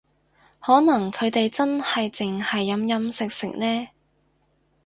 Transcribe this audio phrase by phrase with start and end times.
[0.59, 3.87] 可能佢哋真係淨係飲飲食食呢